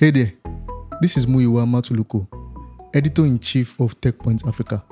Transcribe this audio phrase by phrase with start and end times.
[0.00, 0.32] Hey there,
[1.02, 2.26] this is Muyiwa Matuluko,
[2.94, 4.82] editor in chief of TechPoint Africa.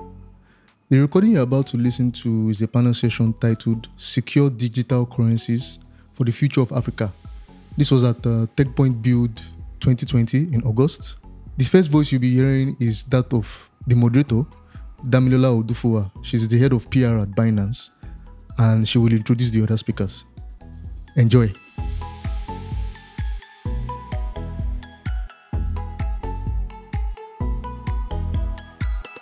[0.91, 5.79] The recording you're about to listen to is a panel session titled Secure Digital Currencies
[6.13, 7.11] for the Future of Africa.
[7.75, 9.34] This was at uh, TechPoint Build
[9.80, 11.16] 2020 in August.
[11.56, 14.45] The first voice you'll be hearing is that of the moderator,
[15.04, 16.11] Damilola Odufuwa.
[16.22, 17.93] She's the head of PR at Binance,
[18.59, 20.27] and she will introduce the other speakers.
[21.16, 21.50] Enjoy.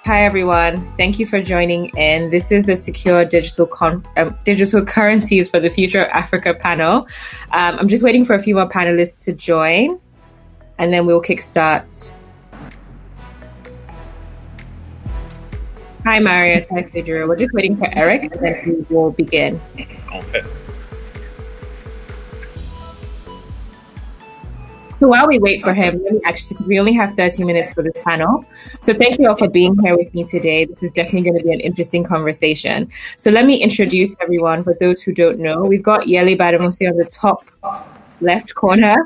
[0.07, 0.87] Hi everyone.
[0.97, 2.31] Thank you for joining in.
[2.31, 7.09] This is the Secure Digital Con- um, Digital Currencies for the Future of Africa panel.
[7.51, 9.99] Um, I'm just waiting for a few more panelists to join,
[10.79, 12.13] and then we'll kickstart.
[16.05, 16.67] Hi Marius.
[16.71, 17.27] Hi Pedro.
[17.27, 19.61] We're just waiting for Eric, and then we will begin.
[20.15, 20.45] Okay.
[24.99, 27.83] So while we wait for him, let me actually, we only have 30 minutes for
[27.83, 28.47] this panel.
[28.81, 30.65] So thank you all for being here with me today.
[30.65, 32.91] This is definitely going to be an interesting conversation.
[33.19, 34.65] So let me introduce everyone.
[34.65, 37.45] For those who don't know, we've got Yele Bademosi on the top
[38.23, 38.97] left corner,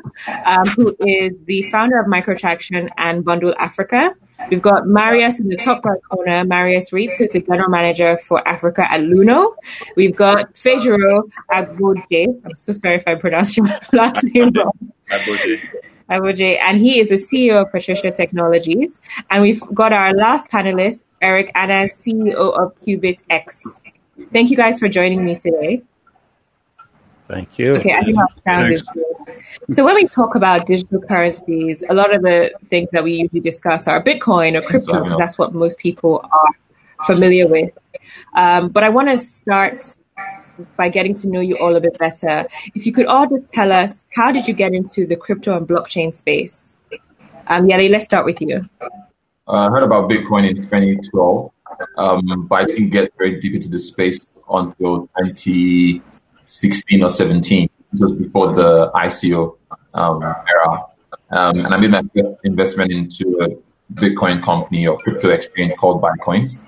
[0.46, 4.14] um, who is the founder of Microtraction and Bundle Africa.
[4.48, 8.46] We've got Marius in the top right corner, Marius Reitz, who's the general manager for
[8.46, 9.54] Africa at Luno.
[9.96, 12.40] We've got Fejiro Agbodje.
[12.44, 14.92] I'm so sorry if I pronounced your last name wrong.
[15.10, 15.60] Agbodje.
[16.10, 18.98] Agbodje, and he is the CEO of Patricia Technologies.
[19.30, 23.80] And we've got our last panelist, Eric Annan, CEO of Cubitex.
[24.32, 25.82] Thank you guys for joining me today.
[27.30, 27.70] Thank you.
[27.76, 29.04] Okay, I think our sound is good.
[29.72, 33.40] So when we talk about digital currencies, a lot of the things that we usually
[33.40, 37.70] discuss are Bitcoin or crypto, because that's what most people are familiar with.
[38.34, 39.96] Um, but I want to start
[40.76, 42.46] by getting to know you all a bit better.
[42.74, 45.68] If you could all just tell us, how did you get into the crypto and
[45.68, 46.74] blockchain space?
[47.46, 48.68] Um, Yele, let's start with you.
[49.46, 51.52] Uh, I heard about Bitcoin in 2012,
[51.96, 55.08] um, but I didn't get very deep into the space until
[56.50, 57.70] 2016 or 17.
[57.92, 59.56] This was before the ICO
[59.94, 60.86] um, era.
[61.30, 66.02] Um, and I made my first investment into a Bitcoin company or crypto exchange called
[66.02, 66.62] Bitcoins.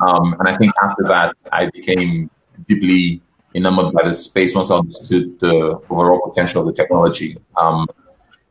[0.00, 2.30] Um, and I think after that, I became
[2.66, 3.22] deeply
[3.54, 7.36] enamored by the space once I understood the overall potential of the technology.
[7.56, 7.86] Um,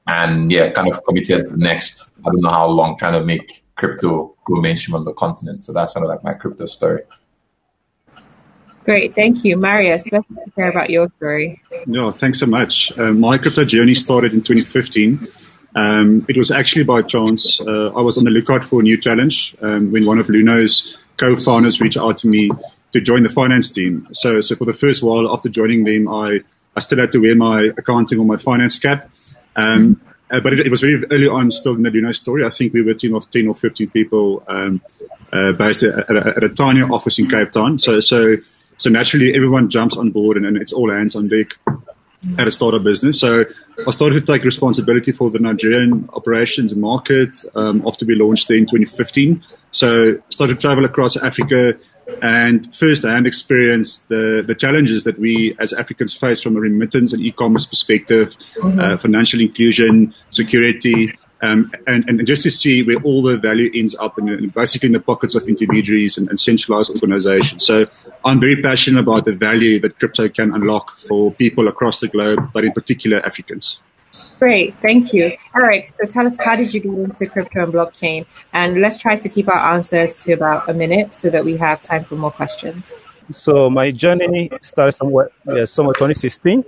[0.07, 3.63] and yeah, kind of committed the next, I don't know how long, trying to make
[3.75, 5.63] crypto go mainstream on the continent.
[5.63, 7.03] So that's kind of like my crypto story.
[8.85, 9.55] Great, thank you.
[9.55, 11.61] Marius, let's hear about your story.
[11.85, 12.97] No, thanks so much.
[12.97, 15.27] Uh, my crypto journey started in 2015.
[15.75, 17.59] Um, it was actually by chance.
[17.61, 20.97] Uh, I was on the lookout for a new challenge um, when one of Luno's
[21.17, 22.49] co-founders reached out to me
[22.91, 24.07] to join the finance team.
[24.11, 26.41] So, so for the first while after joining them, I,
[26.75, 29.09] I still had to wear my accounting or my finance cap.
[29.55, 32.45] Um, uh, but it, it, was very early on, still in the Luno story.
[32.45, 34.81] I think we were a team of 10 or 15 people um,
[35.31, 37.77] uh, based at, at, a, at, a, tiny office in Cape Town.
[37.77, 38.37] So, so,
[38.83, 41.57] so naturally, everyone jumps on board and, and it's all hands on deck
[42.37, 43.17] at a startup business.
[43.17, 43.45] So
[43.87, 48.49] I started to take responsibility for the Nigerian operations and market um, after we launched
[48.49, 49.41] there in 2015.
[49.71, 51.77] So started to travel across Africa
[52.21, 57.21] and firsthand experience the, the challenges that we as Africans face from a remittance and
[57.21, 63.37] e-commerce perspective, uh, financial inclusion, security, um, and, and just to see where all the
[63.37, 67.65] value ends up in, in basically in the pockets of intermediaries and, and, centralized organizations.
[67.65, 67.85] So
[68.23, 72.49] I'm very passionate about the value that crypto can unlock for people across the globe,
[72.53, 73.79] but in particular Africans.
[74.39, 75.35] Great, thank you.
[75.53, 78.25] Eric, so tell us how did you get into crypto and blockchain?
[78.53, 81.81] And let's try to keep our answers to about a minute so that we have
[81.81, 82.93] time for more questions.
[83.31, 86.63] So my journey started somewhere, yeah, somewhere 2016.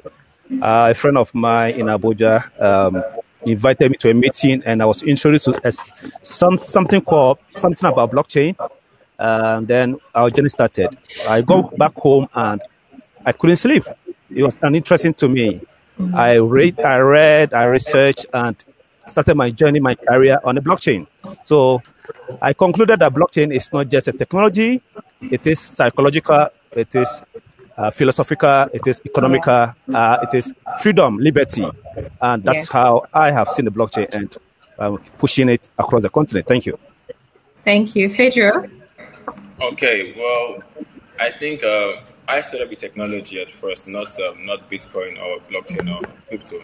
[0.62, 3.04] Uh, a friend of mine in Abuja um,
[3.46, 5.72] invited me to a meeting and I was introduced to
[6.24, 8.56] some something called something about blockchain.
[9.18, 10.98] And then our journey started.
[11.28, 12.62] I go back home and
[13.26, 13.86] I couldn't sleep.
[14.30, 15.62] It was uninteresting to me.
[16.00, 16.16] Mm-hmm.
[16.16, 18.56] I read, I read, I researched, and
[19.08, 21.08] started my journey, my career on the blockchain.
[21.44, 21.82] So
[22.42, 24.82] I concluded that blockchain is not just a technology;
[25.22, 27.24] it is psychological, it is
[27.78, 31.66] uh, philosophical, it is economical, uh, it is freedom, liberty.
[32.22, 32.74] And that's yeah.
[32.74, 34.38] how I have seen the blockchain and
[34.80, 36.48] um, pushing it across the continent.
[36.48, 36.78] Thank you.
[37.64, 38.10] Thank you.
[38.10, 38.70] Pedro?
[39.62, 40.64] Okay, well,
[41.20, 45.94] I think uh, I started with technology at first, not um, not Bitcoin or blockchain
[45.94, 46.58] or crypto.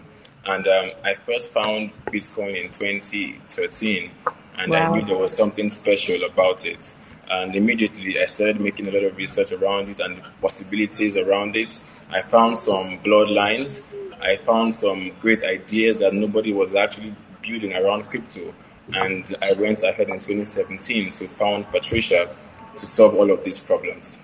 [0.46, 4.12] And um, I first found Bitcoin in 2013,
[4.58, 4.92] and wow.
[4.92, 6.94] I knew there was something special about it.
[7.30, 11.56] And immediately I started making a lot of research around it and the possibilities around
[11.56, 11.80] it.
[12.10, 13.84] I found some bloodlines.
[14.22, 18.54] I found some great ideas that nobody was actually building around crypto.
[18.94, 22.36] And I went ahead in 2017 to found Patricia
[22.76, 24.20] to solve all of these problems.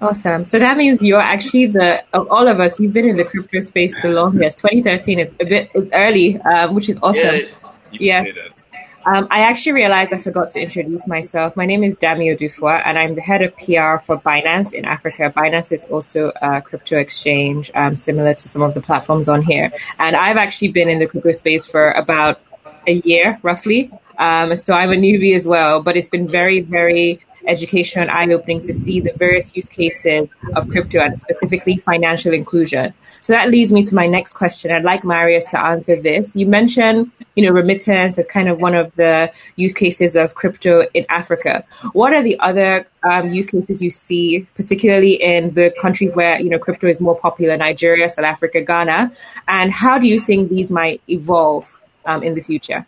[0.00, 0.44] Awesome.
[0.44, 2.80] So that means you're actually the of all of us.
[2.80, 4.58] You've been in the crypto space the longest.
[4.58, 7.36] 2013 is a bit it's early, um, which is awesome.
[7.92, 8.24] Yeah.
[8.24, 8.48] Yeah.
[9.04, 11.56] Um, I actually realized I forgot to introduce myself.
[11.56, 15.32] My name is Dami Odufuwa, and I'm the head of PR for Binance in Africa.
[15.36, 19.72] Binance is also a crypto exchange, um, similar to some of the platforms on here.
[19.98, 22.40] And I've actually been in the crypto space for about
[22.86, 23.90] a year, roughly.
[24.18, 28.60] Um, so I'm a newbie as well, but it's been very, very educational and eye-opening
[28.60, 32.92] to see the various use cases of crypto and specifically financial inclusion.
[33.20, 34.70] So that leads me to my next question.
[34.70, 36.36] I'd like Marius to answer this.
[36.36, 40.86] You mentioned, you know, remittance as kind of one of the use cases of crypto
[40.94, 41.64] in Africa.
[41.92, 46.48] What are the other um, use cases you see, particularly in the countries where you
[46.48, 49.12] know crypto is more popular, Nigeria, South Africa, Ghana,
[49.48, 52.86] and how do you think these might evolve um, in the future?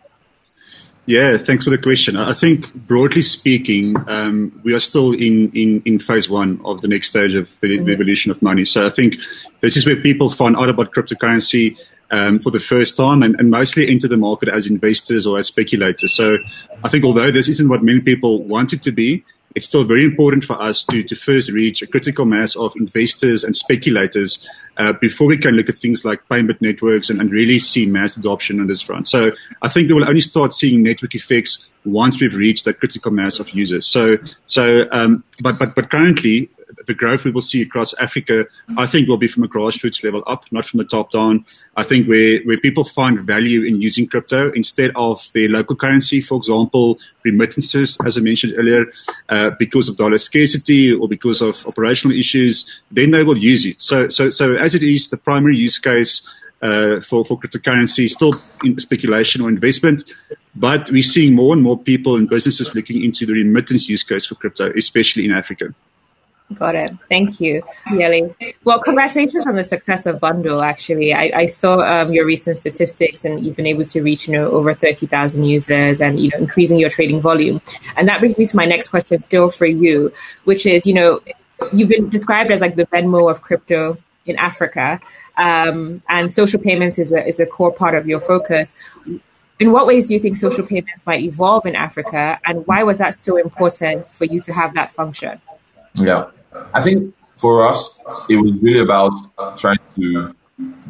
[1.07, 2.17] Yeah, thanks for the question.
[2.17, 6.89] I think broadly speaking, um, we are still in, in, in phase one of the
[6.89, 8.65] next stage of the, the, evolution of money.
[8.65, 9.17] So I think
[9.61, 11.79] this is where people find out about cryptocurrency
[12.11, 15.47] um, for the first time and, and mostly enter the market as investors or as
[15.47, 16.15] speculators.
[16.15, 16.39] So
[16.83, 19.25] I think although this isn't what many people want it to be,
[19.55, 23.45] it's still very important for us to, to first reach a critical mass of investors
[23.45, 24.47] and speculators
[24.79, 28.17] uh, before we can look at things like payment networks and, and really see mass
[28.17, 29.07] adoption on this front.
[29.07, 29.31] So
[29.63, 33.39] I think we will only start seeing network effects once we've reached that critical mass
[33.39, 33.87] of users.
[33.87, 36.49] So, so, um, but, but, but currently,
[36.87, 38.47] the growth we will see across Africa,
[38.77, 41.45] I think, will be from a grassroots level up, not from the top down.
[41.77, 46.21] I think where, where people find value in using crypto instead of their local currency,
[46.21, 48.87] for example, remittances, as I mentioned earlier,
[49.29, 53.81] uh, because of dollar scarcity or because of operational issues, then they will use it.
[53.81, 56.29] So, so, so as it is, the primary use case
[56.63, 58.35] uh, for, for cryptocurrency still
[58.65, 60.11] in speculation or investment.
[60.57, 64.27] But we're seeing more and more people and businesses looking into the remittance use case
[64.27, 65.75] for crypto, especially in Africa.
[66.53, 66.93] Got it.
[67.09, 68.35] Thank you, Yele.
[68.65, 70.63] Well, congratulations on the success of Bundle.
[70.63, 74.35] Actually, I, I saw um, your recent statistics, and you've been able to reach, you
[74.35, 77.63] know, over thirty thousand users, and you know, increasing your trading volume.
[77.97, 80.13] And that brings me to my next question, still for you,
[80.45, 81.21] which is, you know,
[81.73, 83.97] you've been described as like the Venmo of crypto
[84.27, 85.01] in Africa,
[85.39, 88.75] um, and social payments is a is a core part of your focus.
[89.61, 92.99] In what ways do you think social payments might evolve in Africa, and why was
[92.99, 95.41] that so important for you to have that function?
[95.95, 96.31] Yeah,
[96.73, 99.19] I think for us, it was really about
[99.57, 100.35] trying to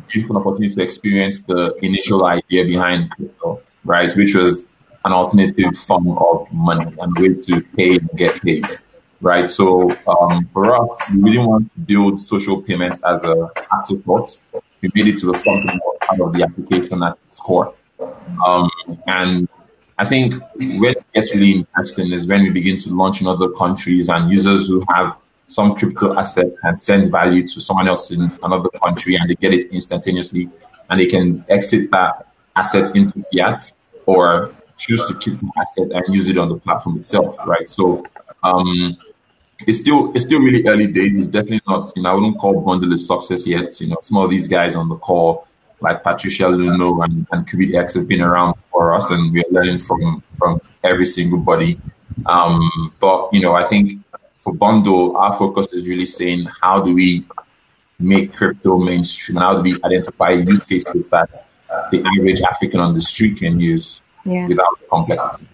[0.08, 4.14] give an opportunity to experience the initial idea behind crypto, right?
[4.16, 4.66] Which was
[5.04, 8.66] an alternative form of money and way to pay and get paid,
[9.20, 9.50] right?
[9.50, 14.36] So um, for us, we really want to build social payments as a afterthought.
[14.80, 17.74] We made it to something more part of the application at its core.
[18.46, 18.70] Um,
[19.06, 19.48] and
[19.96, 23.48] I think where it gets really interesting is when we begin to launch in other
[23.50, 28.30] countries and users who have some crypto asset can send value to someone else in
[28.42, 30.48] another country and they get it instantaneously
[30.90, 32.26] and they can exit that
[32.56, 33.72] asset into fiat
[34.06, 37.68] or choose to keep the asset and use it on the platform itself, right?
[37.70, 38.04] So
[38.42, 38.96] um,
[39.66, 41.18] it's still it's still really early days.
[41.18, 43.80] It's definitely not, you know, I wouldn't call bundle a success yet.
[43.80, 45.46] You know, some of these guys on the call
[45.84, 50.60] like Patricia Luno and, and have been around for us and we're learning from from
[50.82, 51.78] every single body.
[52.26, 54.00] Um, but you know, I think
[54.40, 57.24] for Bundle, our focus is really saying how do we
[57.98, 59.36] make crypto mainstream?
[59.36, 61.30] How do we identify use cases that
[61.90, 64.46] the average African on the street can use yeah.
[64.48, 65.46] without complexity?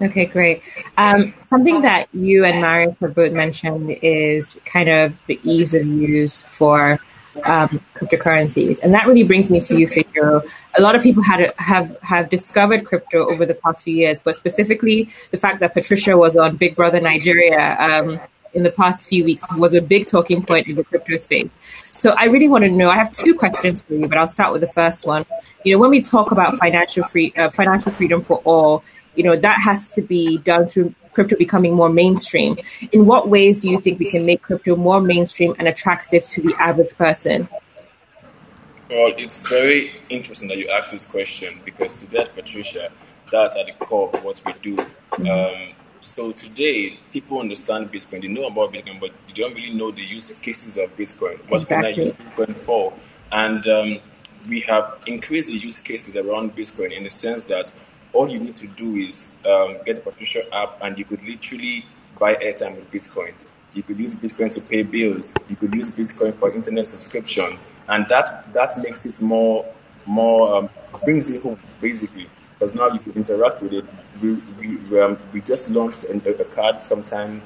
[0.00, 0.62] Okay, great.
[0.96, 5.84] Um, something that you and Marius have both mentioned is kind of the ease of
[5.84, 7.00] use for
[7.44, 8.78] um, cryptocurrencies.
[8.82, 10.46] And that really brings me to you, Fejiro.
[10.76, 14.34] A lot of people had have have discovered crypto over the past few years, but
[14.34, 18.20] specifically the fact that Patricia was on Big Brother Nigeria um,
[18.54, 21.50] in the past few weeks was a big talking point in the crypto space.
[21.92, 22.88] So I really want to know.
[22.88, 25.26] I have two questions for you, but I'll start with the first one.
[25.64, 28.82] You know, when we talk about financial free uh, financial freedom for all,
[29.14, 32.56] you know that has to be done through crypto becoming more mainstream.
[32.92, 36.42] In what ways do you think we can make crypto more mainstream and attractive to
[36.42, 37.48] the average person?
[38.88, 42.92] Well, it's very interesting that you ask this question because to that, Patricia,
[43.32, 44.76] that's at the core of what we do.
[44.76, 45.26] Mm-hmm.
[45.26, 48.22] Um, so today, people understand Bitcoin.
[48.22, 51.36] They know about Bitcoin, but they don't really know the use cases of Bitcoin.
[51.48, 51.66] What exactly.
[51.66, 52.92] can I use Bitcoin for?
[53.32, 53.98] And um,
[54.48, 57.72] we have increased the use cases around Bitcoin in the sense that
[58.12, 61.84] all you need to do is um, get the Patricia app and you could literally
[62.18, 63.32] buy airtime with Bitcoin.
[63.74, 65.34] You could use Bitcoin to pay bills.
[65.48, 67.58] You could use Bitcoin for internet subscription.
[67.88, 69.66] And that, that makes it more,
[70.06, 70.70] more um,
[71.04, 73.84] brings it home basically because now you can interact with it.
[74.20, 77.42] We we, um, we just launched a, a card sometime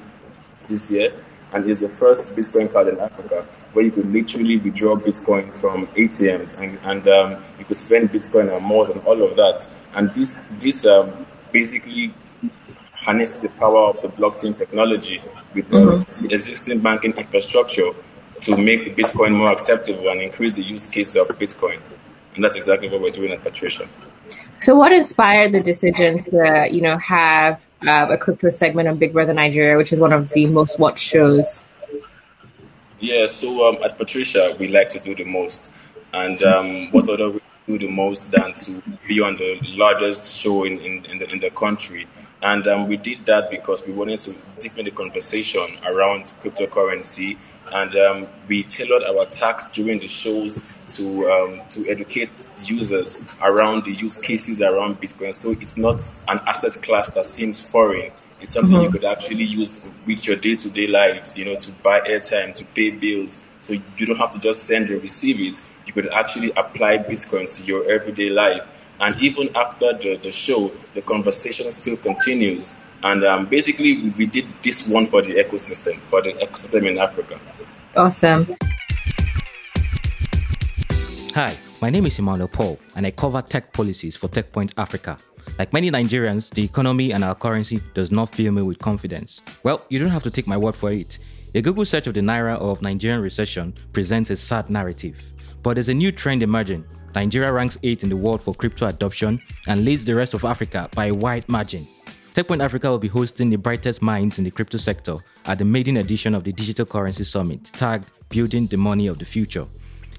[0.65, 1.13] this year,
[1.53, 5.87] and it's the first Bitcoin card in Africa where you could literally withdraw Bitcoin from
[5.87, 9.67] ATMs and, and um, you could spend Bitcoin on malls and all of that.
[9.95, 12.13] And this this um, basically
[12.93, 15.21] harnesses the power of the blockchain technology
[15.53, 16.27] with uh, mm-hmm.
[16.27, 17.91] the existing banking infrastructure
[18.39, 21.79] to make the Bitcoin more acceptable and increase the use case of Bitcoin.
[22.35, 23.87] And that's exactly what we're doing at Patricia.
[24.63, 29.11] So, what inspired the decision to, you know, have uh, a crypto segment on Big
[29.11, 31.65] Brother Nigeria, which is one of the most watched shows?
[33.01, 35.69] Yeah, so um, at Patricia, we like to do the most.
[36.13, 40.63] And um, what other we do the most than to be on the largest show
[40.63, 42.07] in, in, in, the, in the country?
[42.41, 47.37] And um, we did that because we wanted to deepen the conversation around cryptocurrency.
[47.71, 50.61] And um, we tailored our tax during the shows
[50.95, 55.33] to um, to educate users around the use cases around Bitcoin.
[55.33, 58.11] So it's not an asset class that seems foreign
[58.43, 58.83] it's something mm-hmm.
[58.83, 62.53] you could actually use with your day to day lives, you know, to buy airtime,
[62.55, 63.39] to pay bills.
[63.61, 65.61] So you don't have to just send or receive it.
[65.85, 68.63] You could actually apply Bitcoin to your everyday life.
[68.99, 72.81] And even after the, the show, the conversation still continues.
[73.03, 76.97] And um, basically, we, we did this one for the ecosystem, for the ecosystem in
[76.97, 77.39] Africa.
[77.95, 78.55] Awesome.
[81.35, 85.17] Hi, my name is Emmanuel Paul, and I cover tech policies for TechPoint Africa.
[85.59, 89.41] Like many Nigerians, the economy and our currency does not fill me with confidence.
[89.63, 91.19] Well, you don't have to take my word for it.
[91.55, 95.19] A Google search of the Naira or of Nigerian recession presents a sad narrative.
[95.61, 96.85] But there's a new trend emerging.
[97.13, 100.89] Nigeria ranks 8 in the world for crypto adoption and leads the rest of Africa
[100.95, 101.85] by a wide margin.
[102.33, 105.97] TechPoint Africa will be hosting the brightest minds in the crypto sector at the maiden
[105.97, 109.67] edition of the Digital Currency Summit, tagged Building the Money of the Future.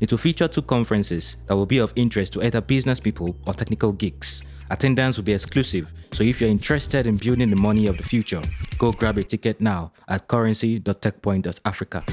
[0.00, 3.52] It will feature two conferences that will be of interest to either business people or
[3.52, 4.44] technical geeks.
[4.71, 8.42] Attendance will be exclusive, so if you're interested in building the money of the future,
[8.78, 12.04] go grab a ticket now at currency.techpoint.africa.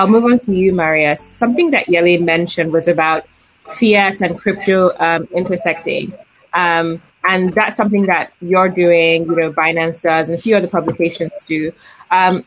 [0.00, 1.28] I'll move on to you, Marius.
[1.34, 3.26] Something that Yele mentioned was about
[3.68, 6.14] fiat and crypto um, intersecting.
[6.54, 10.68] Um, and that's something that you're doing, you know, Binance does, and a few other
[10.68, 11.70] publications do.
[12.10, 12.46] Um,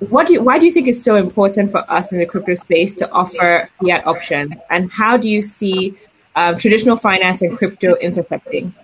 [0.00, 2.54] what do you, why do you think it's so important for us in the crypto
[2.54, 4.52] space to offer fiat options?
[4.68, 5.96] And how do you see
[6.34, 8.74] um, traditional finance and crypto intersecting?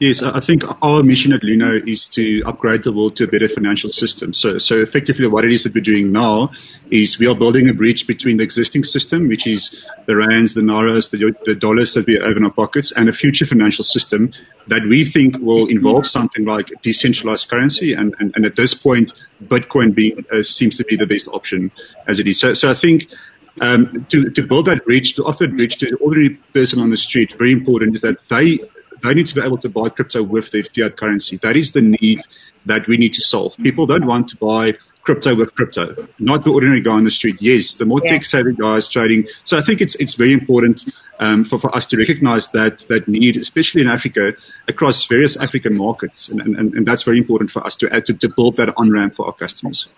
[0.00, 3.48] Yes, I think our mission at Luno is to upgrade the world to a better
[3.48, 4.32] financial system.
[4.34, 6.50] So, so effectively, what it is that we're doing now
[6.90, 10.62] is we are building a bridge between the existing system, which is the rands, the
[10.62, 14.32] nairas, the, the dollars that we have in our pockets, and a future financial system
[14.66, 17.92] that we think will involve something like decentralized currency.
[17.92, 19.12] And, and, and at this point,
[19.44, 21.70] Bitcoin being, uh, seems to be the best option
[22.08, 22.40] as it is.
[22.40, 23.12] So, so I think
[23.60, 26.90] um, to, to build that bridge, to offer a bridge to the ordinary person on
[26.90, 28.58] the street, very important is that they
[29.04, 31.36] they need to be able to buy crypto with their fiat currency.
[31.36, 32.20] That is the need
[32.66, 33.56] that we need to solve.
[33.58, 37.36] People don't want to buy crypto with crypto, not the ordinary guy on the street.
[37.40, 38.12] Yes, the more yeah.
[38.12, 39.28] tech savvy guys trading.
[39.44, 40.86] So I think it's it's very important
[41.20, 44.34] um, for, for us to recognize that that need, especially in Africa,
[44.66, 48.28] across various African markets, and, and, and that's very important for us to, to to
[48.28, 49.88] build that on ramp for our customers.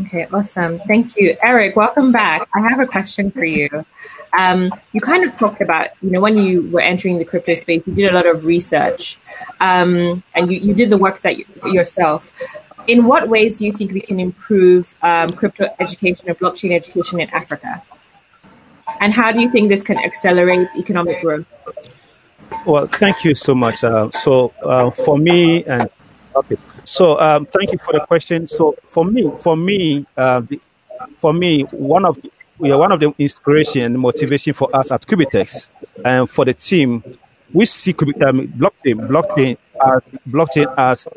[0.00, 0.80] Okay, awesome.
[0.88, 1.36] Thank you.
[1.42, 2.48] Eric, welcome back.
[2.54, 3.68] I have a question for you.
[4.36, 7.82] Um, you kind of talked about, you know, when you were entering the crypto space,
[7.86, 9.18] you did a lot of research
[9.60, 12.32] um, and you, you did the work that you, yourself.
[12.88, 17.20] In what ways do you think we can improve um, crypto education or blockchain education
[17.20, 17.82] in Africa?
[19.00, 21.46] And how do you think this can accelerate economic growth?
[22.66, 23.84] Well, thank you so much.
[23.84, 25.88] Uh, so, uh, for me, and
[26.34, 28.46] okay, so um, thank you for the question.
[28.46, 30.60] So, for me, for me, uh, the,
[31.18, 32.18] for me, one of
[32.58, 35.68] we are one of the inspiration, motivation for us at Cubitex
[36.04, 37.02] and for the team.
[37.52, 41.08] We see um, blockchain, blockchain, as, blockchain as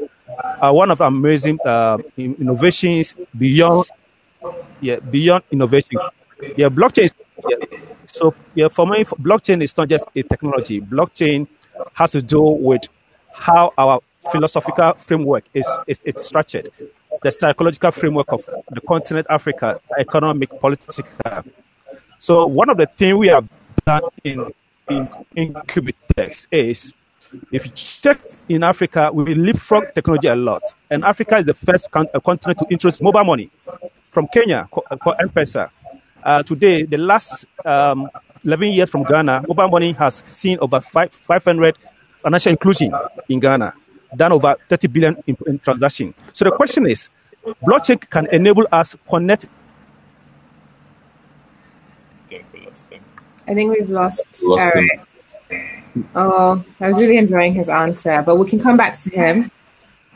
[0.61, 3.85] uh, one of amazing uh, innovations beyond,
[4.81, 5.99] yeah, beyond innovation.
[6.55, 7.05] Yeah, blockchain.
[7.05, 7.13] Is,
[7.47, 10.81] yeah, so yeah, for me, blockchain is not just a technology.
[10.81, 11.47] Blockchain
[11.93, 12.83] has to do with
[13.33, 16.69] how our philosophical framework is, is, is structured
[17.21, 20.93] the psychological framework of the continent Africa, economic, political.
[22.19, 23.47] So one of the things we have
[23.85, 24.53] done in
[24.89, 26.93] in, in Cubitex is
[27.51, 30.63] if you check in Africa, we leapfrog technology a lot.
[30.89, 33.51] And Africa is the first con- continent to introduce mobile money
[34.11, 35.69] from Kenya, called M-Pesa.
[36.23, 38.09] Uh, today, the last um,
[38.45, 41.77] 11 years from Ghana, mobile money has seen over five, 500
[42.23, 42.93] financial inclusion
[43.27, 43.73] in Ghana,
[44.15, 46.15] done over 30 billion in, in transactions.
[46.33, 47.09] So the question is,
[47.65, 49.47] blockchain can enable us connect.
[53.47, 54.99] I think we've lost Eric.
[56.13, 59.49] Oh, I was really enjoying his answer, but we can come back to him.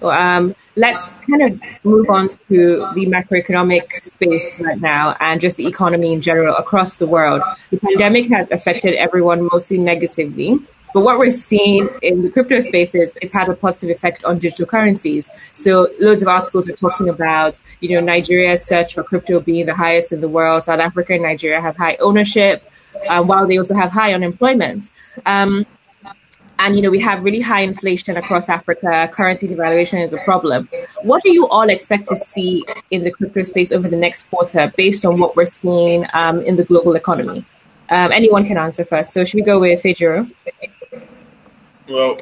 [0.01, 5.67] Um, let's kind of move on to the macroeconomic space right now and just the
[5.67, 7.43] economy in general across the world.
[7.69, 10.60] The pandemic has affected everyone mostly negatively.
[10.93, 14.39] But what we're seeing in the crypto space is it's had a positive effect on
[14.39, 15.29] digital currencies.
[15.53, 19.75] So loads of articles are talking about, you know, Nigeria's search for crypto being the
[19.75, 20.63] highest in the world.
[20.63, 22.63] South Africa and Nigeria have high ownership,
[23.07, 24.91] uh, while they also have high unemployment.
[25.25, 25.65] Um,
[26.62, 29.10] and you know we have really high inflation across Africa.
[29.12, 30.69] Currency devaluation is a problem.
[31.01, 34.71] What do you all expect to see in the crypto space over the next quarter,
[34.77, 37.45] based on what we're seeing um, in the global economy?
[37.89, 39.12] Um, anyone can answer first.
[39.12, 40.31] So should we go with Fejiro?
[41.91, 42.17] Well,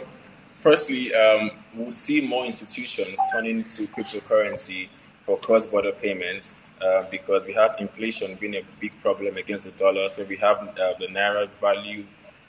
[0.51, 4.89] firstly, um, we would see more institutions turning to cryptocurrency
[5.25, 6.55] for cross-border payments.
[6.81, 10.07] Uh, because we have inflation being a big problem against the dollar.
[10.07, 12.05] So we have uh, the naira value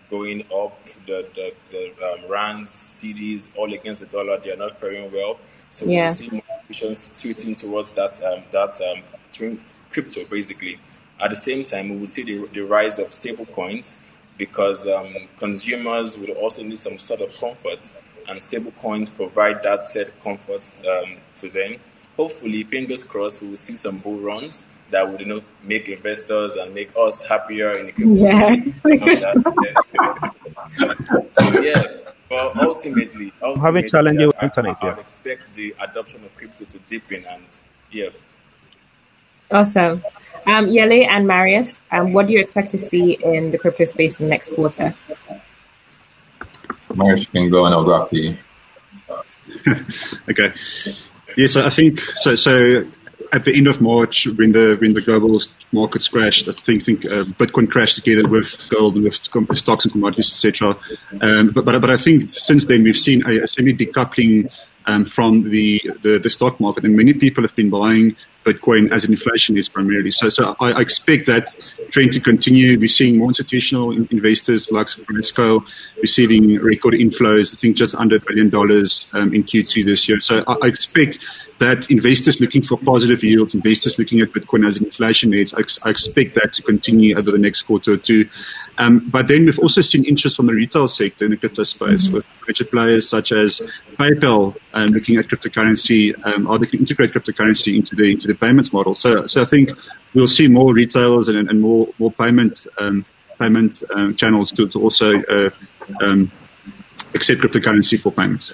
[0.08, 4.38] going up, the the, the um, rands, cedis, all against the dollar.
[4.38, 5.40] They are not faring well.
[5.72, 6.06] So yeah.
[6.06, 9.60] we see more institutions tweeting towards that um, that um,
[9.90, 10.78] crypto basically.
[11.20, 14.06] At the same time, we will see the, the rise of stable coins
[14.40, 17.92] because um, consumers will also need some sort of comfort,
[18.26, 21.76] and stable coins provide that set comfort um, to them.
[22.16, 26.56] Hopefully, fingers crossed, we will see some bull runs that would you know make investors
[26.56, 28.56] and make us happier in the crypto yeah.
[31.32, 31.84] so yeah,
[32.30, 36.64] but ultimately, ultimately having challenging with internet, I, I, I expect the adoption of crypto
[36.64, 37.44] to deepen and
[37.92, 38.08] yeah.
[39.50, 40.02] Awesome.
[40.46, 44.18] Um, Yele and Marius, um, what do you expect to see in the crypto space
[44.18, 44.94] in the next quarter?
[46.94, 48.36] Marius, you can go and I'll go after you.
[50.28, 50.52] okay.
[51.36, 52.34] Yes, I think so.
[52.34, 52.84] So
[53.32, 55.40] at the end of March, when the when the global
[55.72, 59.14] markets crashed, I think think uh, Bitcoin crashed together with gold and with
[59.58, 60.76] stocks and commodities, etc.
[61.20, 64.52] Um, but, but but I think since then we've seen a, a semi decoupling
[64.86, 69.04] um, from the, the, the stock market, and many people have been buying Bitcoin as
[69.04, 70.10] an inflation is primarily.
[70.10, 72.78] So, so I, I, expect that trend to continue.
[72.78, 75.68] We're seeing more institutional investors like Grayscale
[76.00, 77.52] receiving record inflows.
[77.52, 80.20] I think just under a billion dollars um, in Q2 this year.
[80.20, 81.18] So I, I, expect
[81.58, 85.60] that investors looking for positive yields, investors looking at Bitcoin as an inflation hedge, I,
[85.86, 88.28] I expect that to continue over the next quarter or two.
[88.78, 92.06] Um, but then we've also seen interest from the retail sector in the crypto space
[92.06, 92.16] mm-hmm.
[92.16, 93.60] with major players such as
[93.96, 98.38] PayPal um, looking at cryptocurrency, um, how they can integrate cryptocurrency into the into the
[98.38, 98.94] payments model.
[98.94, 99.70] So, so I think
[100.14, 103.04] we'll see more retailers and, and more more payment um,
[103.38, 105.50] payment um, channels to, to also uh,
[106.00, 106.30] um,
[107.14, 108.52] accept cryptocurrency for payments.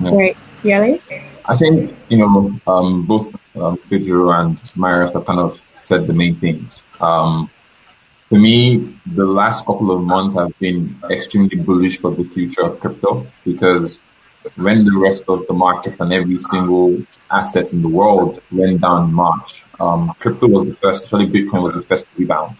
[0.00, 1.00] Great, Yele.
[1.44, 6.12] I think you know um, both um, Fejiro and Marius have kind of said the
[6.12, 6.82] main things.
[7.00, 7.50] Um,
[8.28, 12.80] for me, the last couple of months have been extremely bullish for the future of
[12.80, 13.98] crypto because
[14.56, 19.08] when the rest of the markets and every single asset in the world went down
[19.08, 22.56] in March, um, crypto was the first, especially Bitcoin was the first to rebound.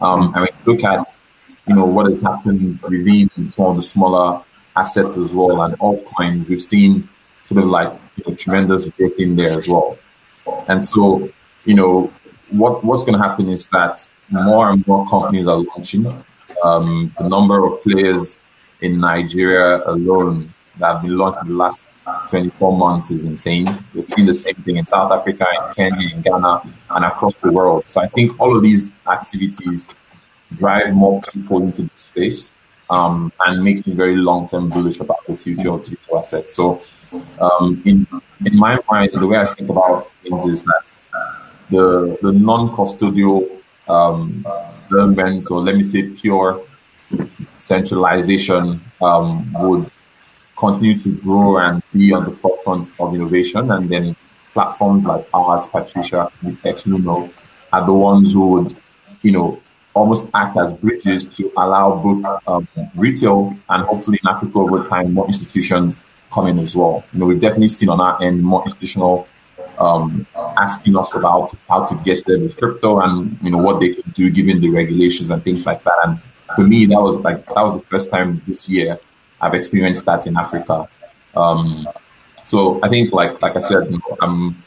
[0.00, 1.18] Um, and look at,
[1.66, 4.42] you know, what has happened within some of the smaller
[4.76, 7.08] assets as well and altcoins, we've seen
[7.46, 9.98] sort of like you know, tremendous growth in there as well.
[10.68, 11.28] And so,
[11.64, 12.12] you know,
[12.50, 16.06] what what's going to happen is that more and more companies are launching.
[16.62, 18.36] Um, the number of players
[18.80, 21.80] in Nigeria alone that have been launched in the last
[22.28, 23.66] 24 months is insane.
[23.94, 27.50] We're seeing the same thing in South Africa, in Kenya, in Ghana, and across the
[27.50, 27.84] world.
[27.88, 29.88] So I think all of these activities
[30.54, 32.54] drive more people into the space
[32.90, 36.54] um, and makes me very long-term bullish about the future of digital assets.
[36.54, 36.82] So
[37.40, 38.06] um, in
[38.44, 40.94] in my mind, the way I think about things is that
[41.70, 44.46] the the non-custodial um,
[44.90, 46.62] elements, or let me say pure
[47.56, 49.90] centralization, um, would
[50.58, 53.70] continue to grow and be on the forefront of innovation.
[53.70, 54.16] And then
[54.52, 57.30] platforms like ours, Patricia, with XLumo,
[57.72, 58.74] are the ones who would,
[59.22, 59.60] you know,
[59.94, 65.12] almost act as bridges to allow both um, retail and hopefully in Africa over time
[65.12, 66.00] more institutions
[66.32, 67.04] come in as well.
[67.12, 69.26] You know, we've definitely seen on our end more institutional
[69.78, 73.90] um, asking us about how to get there with crypto and you know what they
[73.94, 75.98] can do given the regulations and things like that.
[76.04, 76.20] And
[76.54, 78.98] for me, that was like that was the first time this year
[79.40, 80.88] I've experienced that in Africa.
[81.36, 81.88] Um,
[82.44, 84.62] so I think, like like I said, I'm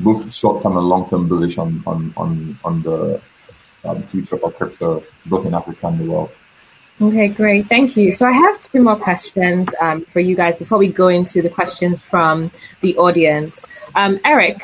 [0.00, 3.20] both short term and long term bullish on on on on the
[3.82, 6.30] the future of our crypto, both in Africa and the world.
[7.00, 7.66] Okay, great.
[7.66, 8.12] Thank you.
[8.12, 11.50] So I have two more questions um, for you guys before we go into the
[11.50, 13.66] questions from the audience.
[13.96, 14.62] Um, Eric,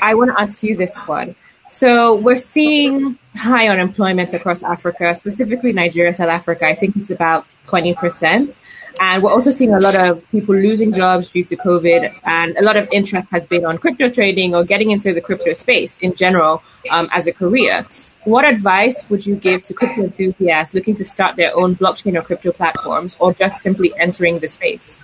[0.00, 1.34] I want to ask you this one.
[1.68, 6.66] So we're seeing high unemployment across Africa, specifically Nigeria, South Africa.
[6.66, 8.54] I think it's about 20%.
[9.00, 12.62] And we're also seeing a lot of people losing jobs due to COVID, and a
[12.62, 16.14] lot of interest has been on crypto trading or getting into the crypto space in
[16.14, 17.86] general um, as a career.
[18.24, 22.22] What advice would you give to crypto enthusiasts looking to start their own blockchain or
[22.22, 24.98] crypto platforms, or just simply entering the space?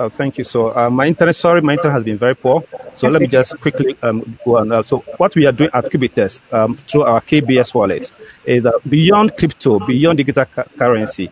[0.00, 0.44] Oh, thank you.
[0.44, 2.64] So uh, my internet, sorry, my internet has been very poor.
[2.94, 4.72] So let me just quickly um, go on.
[4.72, 8.10] Uh, so what we are doing at Cubitex um, through our KBS wallet
[8.46, 11.30] is uh, beyond crypto, beyond digital cu- currency.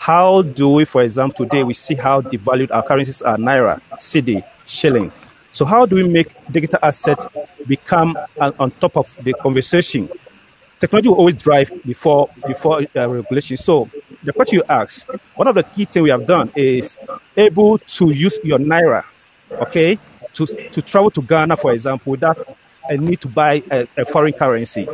[0.00, 4.42] How do we, for example, today we see how devalued our currencies are: naira, cedi,
[4.64, 5.12] shilling.
[5.52, 7.26] So how do we make digital assets
[7.66, 8.16] become
[8.58, 10.08] on top of the conversation?
[10.80, 13.58] Technology will always drive before before uh, regulation.
[13.58, 13.90] So
[14.22, 16.96] the question you ask, one of the key things we have done is
[17.36, 19.04] able to use your naira,
[19.52, 19.98] okay,
[20.32, 22.38] to, to travel to Ghana, for example, without
[22.88, 24.88] a need to buy a, a foreign currency.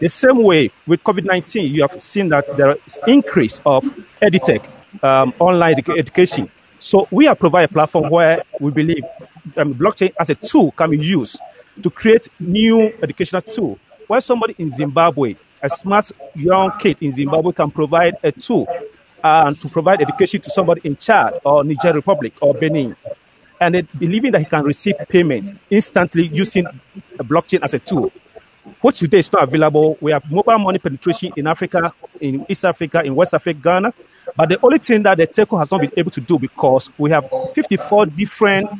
[0.00, 3.82] The same way with COVID-19, you have seen that there is increase of
[4.22, 4.64] edtech,
[5.02, 6.48] um, online education.
[6.78, 9.02] So we are provided a platform where we believe
[9.56, 11.40] um, blockchain as a tool can be used
[11.82, 13.76] to create new educational tool.
[14.06, 18.68] Where somebody in Zimbabwe, a smart young kid in Zimbabwe can provide a tool
[19.24, 22.94] and to provide education to somebody in Chad or Niger Republic or Benin.
[23.60, 26.66] And it, believing that he can receive payment instantly using
[27.18, 28.12] blockchain as a tool,
[28.80, 29.96] which today is not available.
[30.00, 33.94] We have mobile money penetration in Africa, in East Africa, in West Africa, Ghana.
[34.36, 37.10] But the only thing that the telco has not been able to do because we
[37.10, 38.70] have 54 different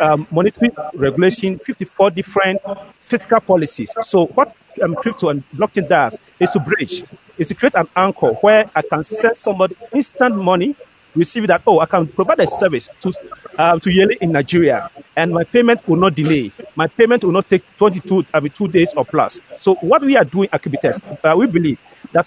[0.00, 2.60] um, monetary regulation, 54 different
[3.00, 3.92] fiscal policies.
[4.02, 7.04] So what um, crypto and blockchain does is to bridge,
[7.38, 10.76] is to create an anchor where I can send somebody instant money,
[11.16, 13.12] receive that, oh, I can provide a service to
[13.58, 16.52] uh, to Yele in Nigeria, and my payment will not delay.
[16.76, 19.40] My payment will not take 22, I mean, two days or plus.
[19.60, 21.78] So what we are doing at Cubitex, uh, we believe
[22.12, 22.26] that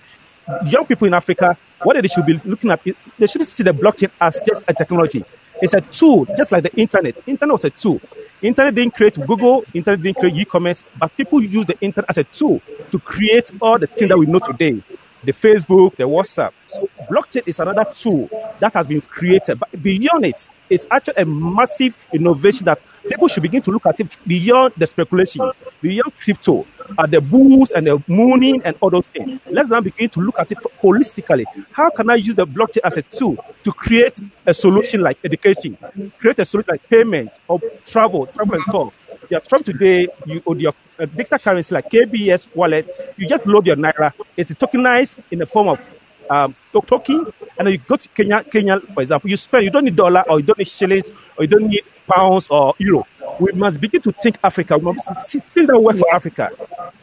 [0.65, 2.81] young people in Africa, what they should be looking at,
[3.17, 5.23] they should see the blockchain as just a technology.
[5.61, 7.15] It's a tool, just like the internet.
[7.27, 8.01] Internet was a tool.
[8.41, 12.23] Internet didn't create Google, internet didn't create e-commerce, but people use the internet as a
[12.23, 14.81] tool to create all the things that we know today.
[15.23, 16.53] The Facebook, the WhatsApp.
[16.67, 18.29] So blockchain is another tool
[18.59, 19.59] that has been created.
[19.59, 23.99] But beyond it, it's actually a massive innovation that people should begin to look at
[23.99, 25.51] it beyond the speculation,
[25.81, 26.65] beyond crypto,
[26.97, 29.39] uh, the bulls and the mooning and all those things.
[29.49, 31.45] Let's now begin to look at it holistically.
[31.71, 35.77] How can I use the blockchain as a tool to create a solution like education,
[36.19, 38.93] create a solution like payment or travel, travel and talk?
[39.29, 42.89] Yeah, from today, you own your uh, digital currency like KBS wallet.
[43.15, 44.11] You just load your naira.
[44.35, 45.79] It's tokenized in the form of
[46.31, 49.85] um, token, and then you go to Kenya, Kenya, for example, you spend, you don't
[49.85, 53.05] need dollar or you don't need shillings or you don't need pounds or euro.
[53.39, 54.77] We must begin to think Africa.
[54.77, 56.49] We must see things that work for Africa.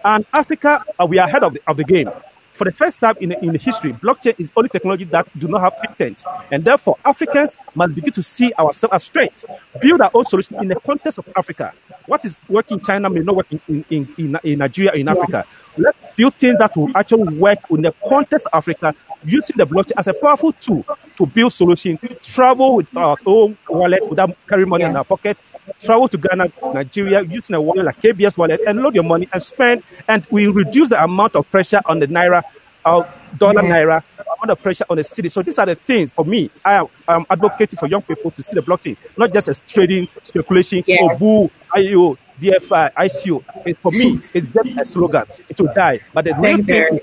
[0.04, 2.10] And Africa, uh, we are ahead of the, of the game.
[2.56, 5.76] For the first time in, in history, blockchain is only technology that do not have
[5.78, 6.24] patents.
[6.50, 9.44] And therefore, Africans must begin to see ourselves as strength,
[9.82, 11.74] build our own solution in the context of Africa.
[12.06, 15.44] What is working in China may not work in, in, in, in Nigeria in Africa.
[15.76, 19.92] Let's build things that will actually work in the context of Africa using the blockchain
[19.98, 20.84] as a powerful tool
[21.16, 25.36] to build solutions, travel with our own wallet without carrying money in our pocket,
[25.80, 29.42] travel to Ghana, Nigeria, using a wallet like KBS wallet and load your money and
[29.42, 32.42] spend, and we reduce the amount of pressure on the naira,
[32.84, 33.70] our dollar Yeah.
[33.84, 35.28] naira, amount of pressure on the city.
[35.28, 36.50] So these are the things for me.
[36.64, 40.08] I am I'm advocating for young people to see the blockchain, not just as trading,
[40.22, 40.98] speculation, Yeah.
[41.02, 43.42] or boo, IEO, DeFi, ICO.
[43.64, 45.24] It, for me, it's just a slogan.
[45.48, 46.00] It will die.
[46.12, 47.00] But the real thing,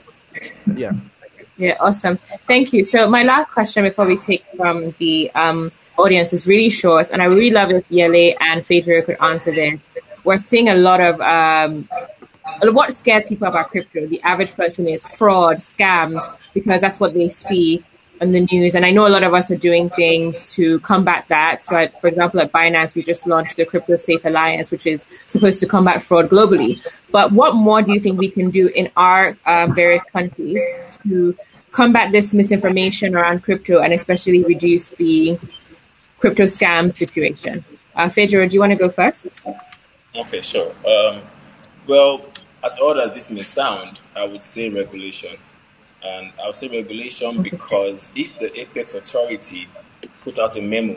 [0.76, 0.92] yeah.
[1.58, 2.18] Yeah, awesome.
[2.48, 2.84] Thank you.
[2.84, 7.22] So my last question before we take from the um, audience is really short, and
[7.22, 9.82] I really love if Yele and Fejiro could answer this.
[10.24, 11.88] We're seeing a lot of um,
[12.62, 14.08] what scares people about crypto.
[14.08, 17.84] The average person is fraud, scams, because that's what they see
[18.22, 18.76] in the news.
[18.76, 21.64] And I know a lot of us are doing things to combat that.
[21.64, 25.60] So, for example, at Binance, we just launched the Crypto Safe Alliance, which is supposed
[25.60, 26.82] to combat fraud globally.
[27.12, 30.62] But what more do you think we can do in our uh, various countries
[31.08, 31.36] to
[31.72, 35.40] combat this misinformation around crypto and especially reduce the
[36.24, 37.66] crypto scam situation?
[37.98, 39.28] Uh, do you want to go first?
[40.16, 40.72] Okay, sure.
[40.88, 41.22] Um,
[41.86, 42.26] well,
[42.64, 45.36] as odd as this may sound, I would say regulation.
[46.02, 49.68] And I would say regulation because if the apex authority
[50.24, 50.96] puts out a memo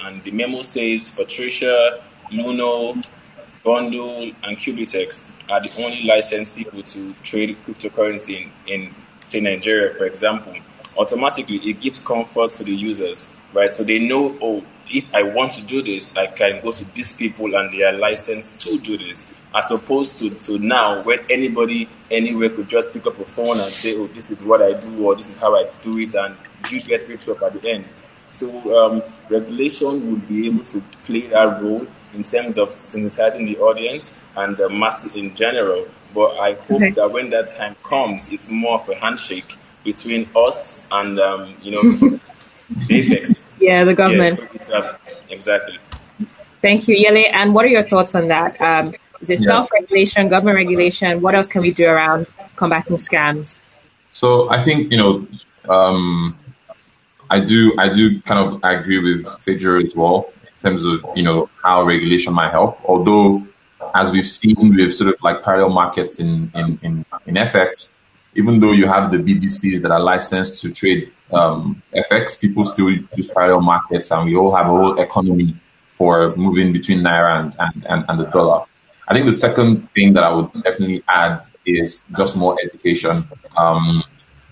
[0.00, 3.00] and the memo says Patricia, Luno,
[3.62, 9.94] Bundle, and Cubitex are the only licensed people to trade cryptocurrency in, in say Nigeria,
[9.94, 10.54] for example,
[10.98, 13.70] automatically it gives comfort to the users, right?
[13.70, 17.16] So they know, oh, if I want to do this, I can go to these
[17.16, 21.88] people and they are licensed to do this, as opposed to, to now when anybody
[22.10, 25.06] anywhere could just pick up a phone and say, oh, this is what I do
[25.06, 26.36] or this is how I do it, and
[26.70, 27.84] you get ripped up at the end.
[28.30, 33.58] So um, regulation would be able to play that role in terms of sensitizing the
[33.58, 35.86] audience and the masses in general.
[36.12, 36.90] But I hope okay.
[36.90, 41.72] that when that time comes, it's more of a handshake between us and um, you
[41.72, 42.18] know
[42.90, 43.43] Apex.
[43.64, 44.38] Yeah, the government.
[44.40, 44.96] Yeah, so uh,
[45.30, 45.78] exactly.
[46.62, 47.24] Thank you, Yele.
[47.32, 48.60] And what are your thoughts on that?
[48.60, 49.46] Um, is it yeah.
[49.46, 51.20] self-regulation, government regulation?
[51.20, 53.58] What else can we do around combating scams?
[54.10, 55.26] So I think you know,
[55.68, 56.38] um,
[57.30, 61.22] I do I do kind of agree with Fejiro as well in terms of you
[61.22, 62.78] know how regulation might help.
[62.84, 63.46] Although,
[63.94, 67.88] as we've seen with sort of like parallel markets in in in, in FX,
[68.34, 72.90] even though you have the BDCs that are licensed to trade um, FX, people still
[72.90, 75.56] use parallel markets, and we all have a whole economy
[75.92, 78.64] for moving between naira and, and, and, and the dollar.
[79.06, 83.16] I think the second thing that I would definitely add is just more education.
[83.56, 84.02] Um,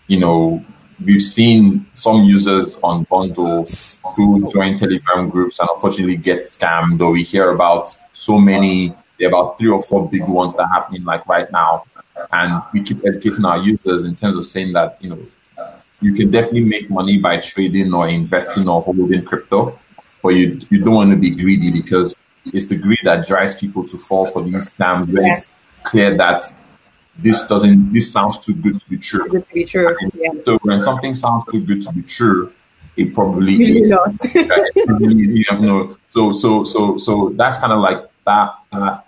[0.06, 0.64] you know,
[1.04, 3.66] we've seen some users on Bundle
[4.14, 9.28] who join Telegram groups and unfortunately get scammed, or we hear about so many, there
[9.28, 11.84] are about three or four big ones that are happening like right now
[12.32, 15.18] and we keep educating our users in terms of saying that you know
[16.00, 19.78] you can definitely make money by trading or investing or holding crypto,
[20.22, 22.14] but you you don't want to be greedy because
[22.46, 25.54] it's the greed that drives people to fall for these scams when it's
[25.84, 26.52] clear that
[27.18, 29.28] this doesn't this sounds too good to be true.
[29.28, 29.94] To be true.
[30.14, 30.30] Yeah.
[30.44, 32.52] So when something sounds too good to be true,
[32.96, 33.90] it probably Usually is.
[33.90, 34.34] not.
[34.74, 39.04] you know, so so so so that's kind of like that that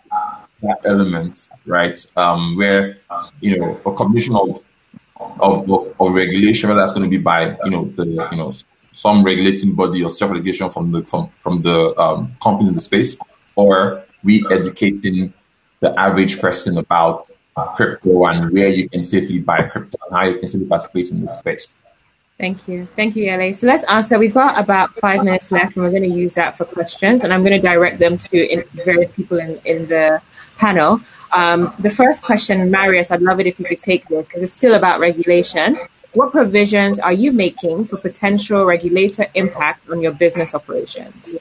[0.65, 2.05] that element, right?
[2.17, 2.99] Um, where
[3.41, 4.63] you know a combination of
[5.41, 8.53] of, of, of regulation, whether that's going to be by you know the you know
[8.93, 12.81] some regulating body or self regulation from the from from the um, companies in the
[12.81, 13.17] space,
[13.57, 15.33] or we educating
[15.81, 17.31] the average person about
[17.77, 21.21] crypto and where you can safely buy crypto and how you can safely participate in
[21.21, 21.75] this space.
[22.39, 22.89] Thank you.
[22.97, 23.55] Thank you, Yele.
[23.55, 24.19] So let's answer.
[24.19, 27.23] We've got about five minutes left, and we're going to use that for questions.
[27.23, 30.21] And I'm going to direct them to various people in, in the
[30.57, 31.01] panel.
[31.33, 34.53] Um, the first question, Marius, I'd love it if you could take this because it's
[34.53, 35.79] still about regulation.
[36.15, 41.35] What provisions are you making for potential regulator impact on your business operations?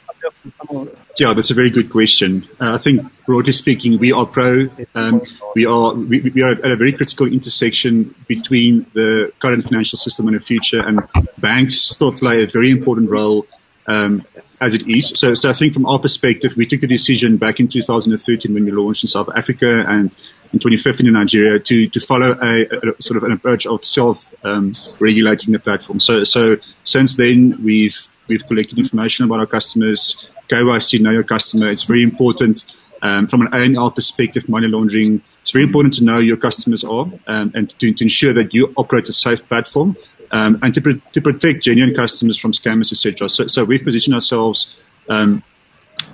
[1.20, 2.48] Yeah, that's a very good question.
[2.60, 4.70] Uh, I think, broadly speaking, we are pro.
[4.96, 5.22] Um,
[5.56, 10.28] we are we, we, are at a very critical intersection between the current financial system
[10.28, 11.02] and the future, and
[11.38, 13.46] banks still play a very important role
[13.86, 14.26] um,
[14.64, 15.10] as it is.
[15.10, 18.66] So, so I think from our perspective, we took the decision back in 2013 when
[18.66, 20.16] we launched in South Africa and
[20.54, 24.34] in 2015 in Nigeria to to follow a, a sort of an approach of self
[24.46, 26.00] um, regulating the platform.
[26.00, 30.30] So so since then we've we've collected information about our customers.
[30.50, 31.70] KYC, know your customer.
[31.70, 32.66] It's very important
[33.02, 35.22] um, from an AML perspective, money laundering.
[35.42, 38.74] It's very important to know your customers are um, and to, to ensure that you
[38.78, 39.98] operate a safe platform
[40.34, 43.30] um, and to, to protect genuine customers from scammers, etc.
[43.30, 44.74] So, so we've positioned ourselves
[45.08, 45.44] um,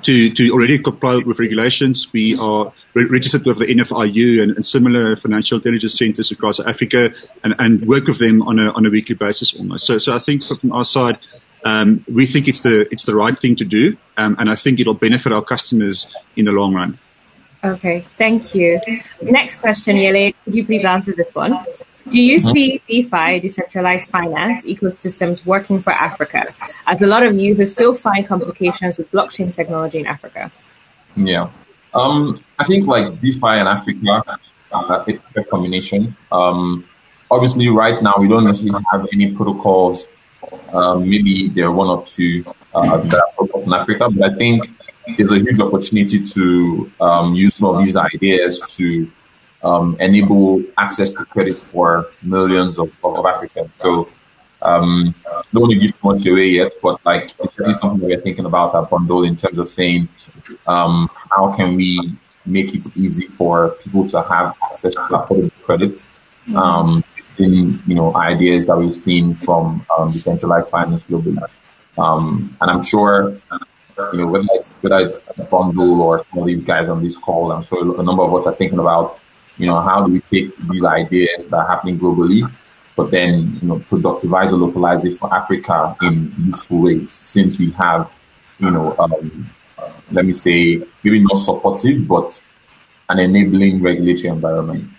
[0.03, 2.11] to, to already comply with regulations.
[2.11, 7.13] We are re- registered with the NFIU and, and, similar financial intelligence centers across Africa
[7.43, 9.85] and, and work with them on a, on a weekly basis almost.
[9.85, 11.17] So, so I think from our side,
[11.63, 14.79] um, we think it's the it's the right thing to do, um, and I think
[14.79, 16.97] it'll benefit our customers in the long run.
[17.61, 18.79] Okay, thank you.
[19.21, 21.59] Next question, Yele, could you please answer this one?
[22.07, 26.53] Do you see DeFi, decentralized finance ecosystems working for Africa,
[26.87, 30.51] as a lot of users still find complications with blockchain technology in Africa?
[31.15, 31.49] Yeah,
[31.93, 34.39] um, I think like DeFi and Africa,
[34.71, 36.15] uh, it's a combination.
[36.31, 36.87] Um,
[37.29, 40.07] obviously, right now we don't necessarily have any protocols.
[40.73, 44.35] Um, maybe there are one or two uh, that are protocols in Africa, but I
[44.35, 44.69] think
[45.17, 49.11] there's a huge opportunity to um, use some of these ideas to
[49.63, 53.71] um, enable access to credit for millions of, of, Africans.
[53.73, 54.09] So
[54.61, 55.13] um,
[55.51, 58.45] don't want to give too much away yet, but like it's really something we're thinking
[58.45, 60.07] about at Bundle in terms of saying
[60.67, 66.03] um, how can we make it easy for people to have access to affordable credit.
[66.55, 67.03] Um,
[67.39, 71.41] in you know ideas that we've seen from um, decentralized finance globally,
[71.97, 73.39] um, and I'm sure
[74.13, 77.51] you know whether it's whether it's Bundle or some of these guys on this call,
[77.51, 79.19] I'm sure a number of us are thinking about
[79.59, 82.49] you know, how do we take these ideas that are happening globally,
[82.95, 87.71] but then, you know, productivize or localize it for Africa in useful ways since we
[87.71, 88.09] have,
[88.57, 92.39] you know, um, uh, let me say, maybe not supportive, but
[93.09, 94.89] an enabling regulatory environment.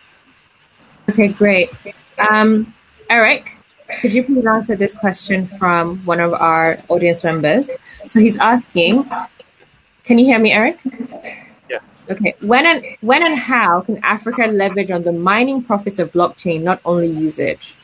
[1.08, 1.70] Okay, great.
[2.18, 2.72] Um,
[3.08, 3.56] Eric,
[4.00, 7.70] could you please answer this question from one of our audience members?
[8.06, 9.10] So he's asking,
[10.04, 10.78] can you hear me, Eric?
[12.10, 12.34] Okay.
[12.40, 16.80] When and when and how can Africa leverage on the mining profits of blockchain, not
[16.84, 17.76] only usage?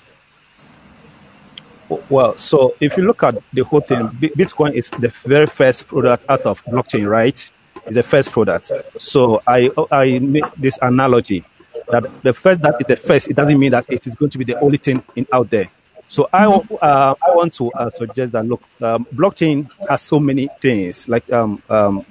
[2.11, 6.25] Well, so if you look at the whole thing, Bitcoin is the very first product
[6.29, 7.39] out of blockchain, right?
[7.87, 8.73] It's the first product.
[8.99, 11.45] So I I make this analogy
[11.89, 14.39] that the first that is the first, it doesn't mean that it is going to
[14.39, 15.71] be the only thing in, out there.
[16.09, 20.49] So I, uh, I want to uh, suggest that look, um, blockchain has so many
[20.61, 21.09] things.
[21.09, 22.05] Like um, um,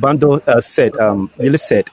[0.00, 1.88] Bando uh, said, um, really said,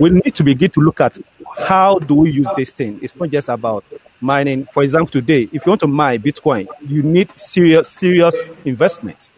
[0.00, 1.18] we need to begin to look at
[1.58, 2.98] how do we use this thing.
[3.02, 3.84] It's not just about
[4.20, 4.66] mining.
[4.72, 9.30] For example, today, if you want to mine Bitcoin, you need serious, serious investment.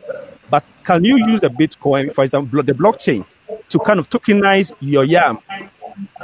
[0.50, 3.24] But can you use the Bitcoin, for example, the blockchain,
[3.68, 5.38] to kind of tokenize your yam,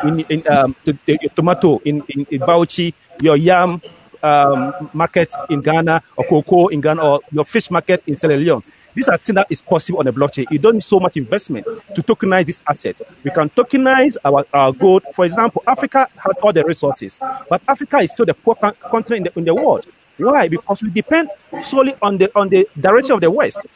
[0.05, 3.81] in, in um, the, the, your tomato in, in, in Bauchi, your yam
[4.23, 8.63] um, market in Ghana, or cocoa in Ghana, or your fish market in Sierra Leone?
[8.97, 10.47] These are things that is possible on the blockchain.
[10.51, 12.99] You don't need so much investment to tokenize this asset.
[13.23, 15.03] We can tokenize our, our gold.
[15.15, 19.23] For example, Africa has all the resources, but Africa is still the poor continent in
[19.25, 19.87] the, in the world.
[20.17, 20.49] Why?
[20.49, 21.29] Because we depend
[21.63, 23.67] solely on the on the direction of the West.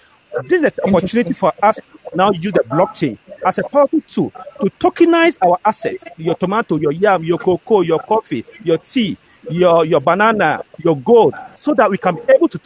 [0.44, 1.78] This is an opportunity for us
[2.14, 6.92] now use the blockchain as a powerful tool to tokenize our assets, your tomato, your
[6.92, 9.16] yam, your cocoa, your coffee, your tea,
[9.50, 12.58] your your banana, your gold, so that we can be able to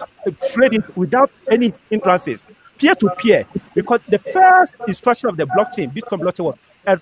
[0.51, 2.42] trade it without any hindrances,
[2.79, 3.47] peer to peer.
[3.75, 6.57] Because the first instruction of the blockchain, Bitcoin blockchain, was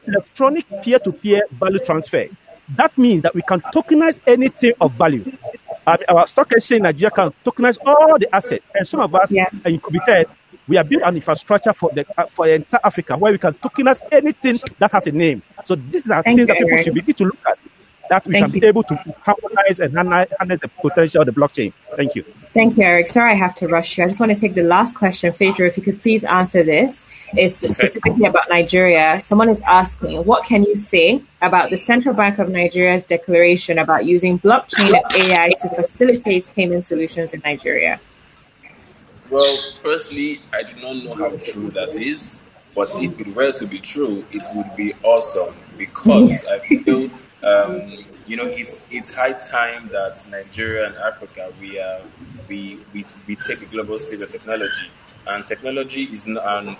[0.07, 2.27] electronic peer to peer value transfer.
[2.77, 5.31] That means that we can tokenize anything of value.
[5.87, 9.31] Uh, our stock exchange in Nigeria can tokenize all the assets, and some of us,
[9.33, 9.47] Yeah.
[9.64, 10.27] and you could be said,
[10.68, 13.53] we have built an infrastructure for the uh, for the entire Africa where we can
[13.55, 15.42] tokenize anything that has a name.
[15.64, 17.59] So this is a Thank thing that people should begin to look at.
[18.12, 18.61] That we Thank can you.
[18.61, 21.72] be able to harmonize and harness harness the potential of the blockchain.
[21.96, 22.22] Thank you.
[22.53, 23.07] Thank you, Eric.
[23.07, 24.05] Sorry I have to rush you.
[24.05, 25.33] I just want to take the last question.
[25.33, 27.03] Fejiro, if you could please answer this.
[27.33, 29.18] It's specifically about Nigeria.
[29.22, 34.05] Someone is asking, what can you say about the Central Bank of Nigeria's declaration about
[34.05, 37.98] using blockchain and AI to facilitate payment solutions in Nigeria?
[39.31, 42.42] Well, firstly, I do not know how true that is,
[42.75, 47.09] but if it were to be true, it would be awesome because I feel,
[47.42, 52.00] um, you know, it's it's high time that Nigeria and Africa we uh,
[52.48, 54.90] we, we we take the global stage of technology,
[55.26, 56.76] and technology is not, and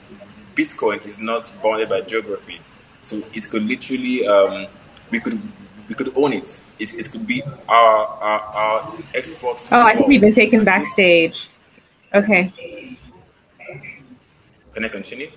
[0.55, 2.61] Bitcoin is not bounded by geography,
[3.03, 4.66] so it could literally um,
[5.11, 5.40] we could
[5.88, 6.62] we could own it.
[6.79, 9.59] It, it could be our our, our export.
[9.59, 11.48] to Oh, I think we've been taken backstage.
[12.14, 12.53] Okay.
[14.75, 15.31] Can I continue?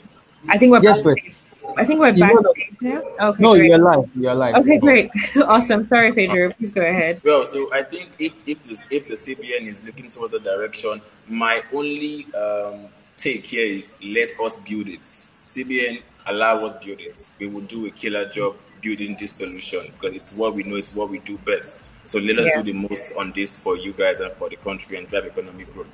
[0.48, 1.38] I think we're Yes, backstage.
[1.78, 2.42] I think we're You know
[2.82, 3.30] now.
[3.30, 3.70] Okay, No, great.
[3.70, 4.10] you're live.
[4.16, 4.56] You're live.
[4.56, 5.12] Okay, great.
[5.44, 5.86] awesome.
[5.86, 6.56] Sorry, Fejiro.
[6.58, 7.22] Please go ahead.
[7.24, 11.02] Well, so I think if if this, if the CBN is looking towards the direction,
[11.28, 15.04] my only um, take here is let us build it.
[15.04, 17.26] CBN allow us build it.
[17.40, 20.96] We will do a killer job building this solution because it's what we know, it's
[20.96, 21.90] what we do best.
[22.06, 22.62] So let us Yeah.
[22.62, 25.74] do the most on this for you guys and for the country and drive economic
[25.74, 25.88] growth.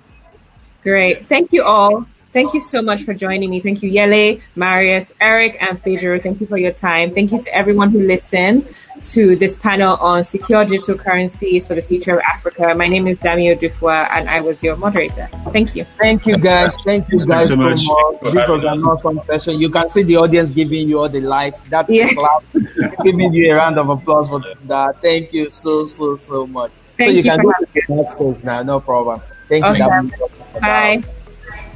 [0.83, 1.27] Great.
[1.29, 2.05] Thank you all.
[2.33, 3.59] Thank you so much for joining me.
[3.59, 6.21] Thank you, Yele, Marius, Eric, and Fejiro.
[6.21, 7.13] Thank you for your time.
[7.13, 11.81] Thank you to everyone who listened to this panel on secure digital currencies for the
[11.81, 12.73] future of Africa.
[12.73, 15.27] My name is Dami Odufuwa, and I was your moderator.
[15.51, 15.85] Thank you.
[15.99, 16.75] Thank you, guys.
[16.85, 17.81] Thank you, guys, so so much.
[17.83, 18.33] much.
[18.33, 18.83] This was having an us.
[18.85, 19.59] awesome session.
[19.59, 21.63] You can see the audience giving you all the likes.
[21.63, 22.09] That Yeah.
[22.13, 22.43] clap,
[23.03, 25.01] giving you a round of applause for that.
[25.01, 26.71] Thank you so, so, so much.
[26.71, 28.63] so Thank you you can for go to the next stage now.
[28.63, 29.21] No problem.
[29.49, 29.83] Thank you.
[29.83, 30.07] Awesome.
[30.07, 30.29] Damien.
[30.61, 31.01] Bye.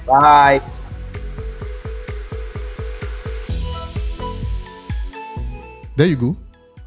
[0.05, 0.61] Bye.
[5.95, 6.35] There you go.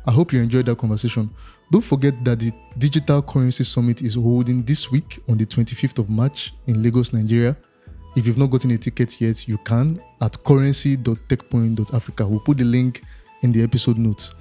[0.07, 1.31] I hope you enjoyed that conversation.
[1.71, 6.09] Don't forget that the Digital Currency Summit is holding this week on the 25th of
[6.09, 7.57] March in Lagos, Nigeria.
[8.17, 12.27] If you've not gotten a ticket yet, you can at currency.techpoint.africa.
[12.27, 13.03] We'll put the link
[13.43, 14.33] in the episode notes.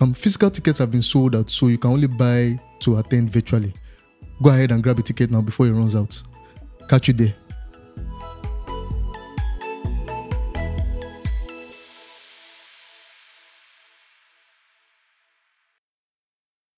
[0.00, 3.74] Um, physical tickets have been sold out, so you can only buy to attend virtually.
[4.42, 6.20] Go ahead and grab a ticket now before it runs out.
[6.88, 7.34] Catch you there.